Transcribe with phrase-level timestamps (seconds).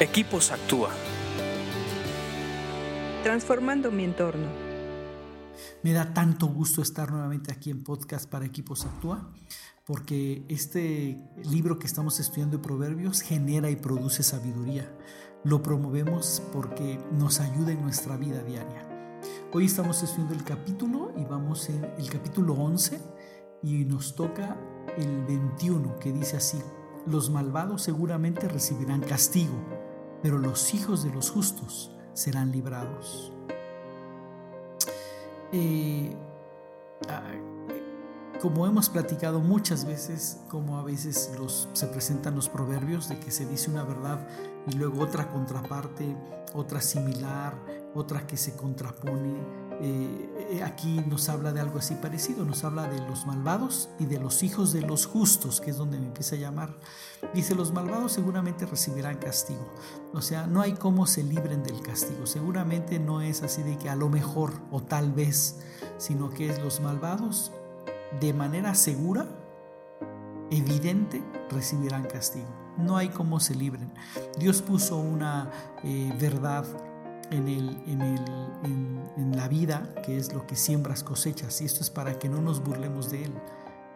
[0.00, 0.90] Equipos Actúa.
[3.22, 4.48] Transformando mi entorno.
[5.84, 9.30] Me da tanto gusto estar nuevamente aquí en Podcast para Equipos Actúa,
[9.86, 14.92] porque este libro que estamos estudiando de Proverbios genera y produce sabiduría.
[15.44, 19.20] Lo promovemos porque nos ayuda en nuestra vida diaria.
[19.52, 23.00] Hoy estamos estudiando el capítulo y vamos en el capítulo 11
[23.62, 24.56] y nos toca
[24.98, 26.58] el 21 que dice así,
[27.06, 29.83] los malvados seguramente recibirán castigo
[30.24, 33.30] pero los hijos de los justos serán librados.
[35.52, 36.16] Eh,
[37.10, 37.30] ah,
[38.40, 43.30] como hemos platicado muchas veces, como a veces los, se presentan los proverbios de que
[43.30, 44.26] se dice una verdad
[44.66, 46.16] y luego otra contraparte,
[46.54, 47.54] otra similar,
[47.94, 49.34] otra que se contrapone.
[49.80, 54.18] Eh, aquí nos habla de algo así parecido, nos habla de los malvados y de
[54.18, 56.78] los hijos de los justos, que es donde me empieza a llamar.
[57.34, 59.66] Dice, los malvados seguramente recibirán castigo.
[60.12, 62.26] O sea, no hay cómo se libren del castigo.
[62.26, 65.60] Seguramente no es así de que a lo mejor o tal vez,
[65.98, 67.52] sino que es los malvados
[68.20, 69.26] de manera segura,
[70.50, 72.48] evidente, recibirán castigo.
[72.76, 73.92] No hay cómo se libren.
[74.38, 75.50] Dios puso una
[75.84, 76.64] eh, verdad
[77.34, 78.24] en, el, en, el,
[79.16, 82.40] en, la vida, que es lo que siembras cosechas, y esto es para que no
[82.40, 83.32] nos burlemos de Él.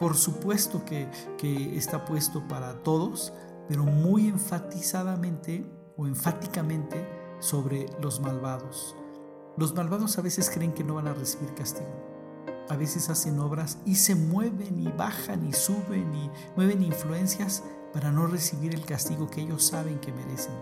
[0.01, 1.09] Por supuesto que,
[1.39, 3.33] que está puesto para todos,
[3.69, 5.65] pero muy enfatizadamente
[5.97, 7.07] o enfáticamente
[7.41, 8.97] sobre los malvados.
[9.57, 12.09] Los malvados a veces creen que no van a recibir castigo.
[12.69, 18.13] A veces hacen obras y se mueven y bajan y suben y mueven influencias para
[18.13, 20.55] no recibir el castigo que ellos saben que merecen.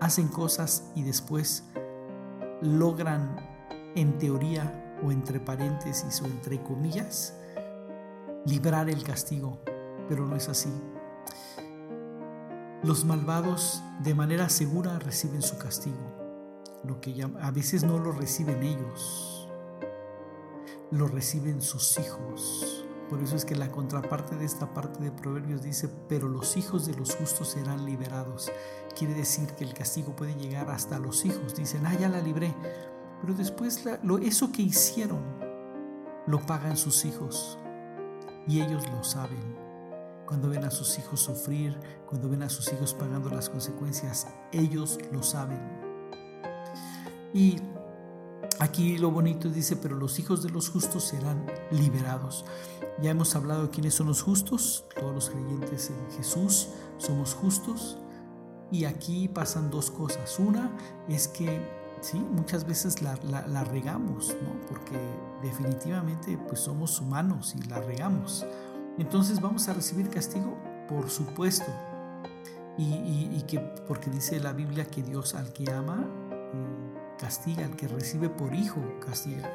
[0.00, 1.64] Hacen cosas y después
[2.64, 3.36] logran,
[3.94, 7.36] en teoría o entre paréntesis o entre comillas,
[8.46, 9.60] librar el castigo,
[10.08, 10.72] pero no es así.
[12.82, 18.62] Los malvados de manera segura reciben su castigo, lo que a veces no lo reciben
[18.62, 19.48] ellos,
[20.90, 22.83] lo reciben sus hijos.
[23.14, 26.84] Por eso es que la contraparte de esta parte de Proverbios dice, pero los hijos
[26.84, 28.50] de los justos serán liberados.
[28.98, 31.54] Quiere decir que el castigo puede llegar hasta los hijos.
[31.54, 32.52] Dicen, ah, ya la libré.
[33.20, 35.22] Pero después lo, eso que hicieron
[36.26, 37.56] lo pagan sus hijos.
[38.48, 39.56] Y ellos lo saben.
[40.26, 44.98] Cuando ven a sus hijos sufrir, cuando ven a sus hijos pagando las consecuencias, ellos
[45.12, 45.60] lo saben.
[47.32, 47.60] Y
[48.60, 52.44] Aquí lo bonito dice, pero los hijos de los justos serán liberados.
[53.02, 57.98] Ya hemos hablado de quiénes son los justos, todos los creyentes en Jesús somos justos.
[58.70, 60.38] Y aquí pasan dos cosas.
[60.38, 60.70] Una
[61.08, 61.60] es que
[62.00, 63.14] sí, muchas veces la,
[63.64, 64.66] regamos, ¿no?
[64.68, 64.98] porque
[65.42, 68.46] definitivamente pues somos humanos y la regamos.
[68.98, 70.56] Entonces vamos a recibir castigo,
[70.88, 71.66] por supuesto.
[72.76, 76.04] Y, que porque dice la Biblia que Dios al que ama
[77.18, 79.50] castiga, el que recibe por hijo castiga.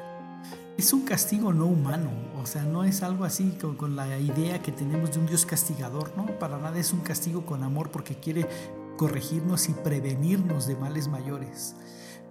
[0.76, 2.10] Es un castigo no humano,
[2.40, 5.44] o sea, no es algo así con, con, la idea que tenemos de un Dios
[5.44, 6.38] castigador, ¿no?
[6.38, 8.48] Para nada es un castigo con amor porque quiere
[8.96, 11.74] corregirnos y prevenirnos de males mayores.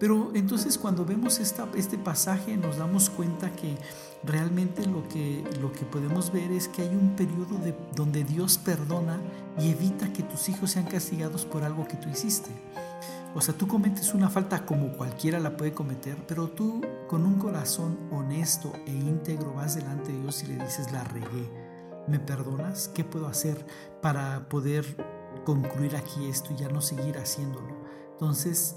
[0.00, 3.76] Pero entonces cuando vemos esta, este pasaje nos damos cuenta que
[4.24, 8.56] realmente lo que, lo que podemos ver es que hay un periodo de, donde Dios
[8.56, 9.20] perdona
[9.58, 12.50] y evita que tus hijos sean castigados por algo que tú hiciste.
[13.32, 17.38] O sea, tú cometes una falta como cualquiera la puede cometer, pero tú con un
[17.38, 21.48] corazón honesto e íntegro vas delante de Dios y le dices, la regué.
[22.08, 22.88] ¿Me perdonas?
[22.88, 23.64] ¿Qué puedo hacer
[24.02, 24.84] para poder
[25.44, 27.76] concluir aquí esto y ya no seguir haciéndolo?
[28.12, 28.76] Entonces,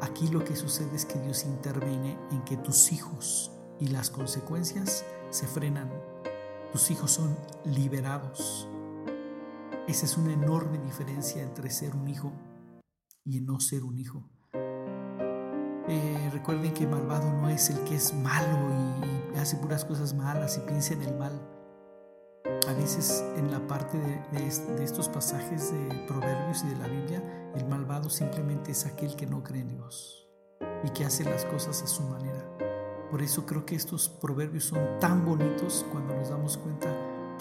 [0.00, 5.04] aquí lo que sucede es que Dios interviene en que tus hijos y las consecuencias
[5.28, 5.92] se frenan.
[6.72, 7.36] Tus hijos son
[7.66, 8.68] liberados.
[9.86, 12.32] Esa es una enorme diferencia entre ser un hijo
[13.24, 14.28] y en no ser un hijo.
[15.88, 18.58] Eh, recuerden que malvado no es el que es malo
[19.34, 21.32] y, hace puras cosas malas y piensa en el mal.
[22.68, 24.20] A veces en la parte de,
[24.76, 29.26] de, estos pasajes de Proverbios y de la Biblia, el malvado simplemente es aquel que
[29.26, 30.28] no cree en Dios
[30.84, 32.56] y que hace las cosas a su manera.
[33.10, 36.88] Por eso creo que estos proverbios son tan bonitos cuando nos damos cuenta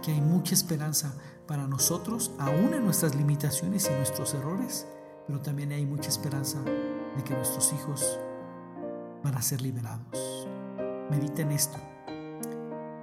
[0.02, 1.14] que hay mucha esperanza
[1.48, 4.88] para nosotros, aún en nuestras limitaciones y nuestros errores,
[5.32, 8.20] pero también hay mucha esperanza de que nuestros hijos
[9.24, 10.46] van a ser liberados.
[11.10, 11.78] Medita en esto,